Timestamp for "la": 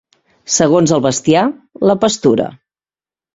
1.91-1.97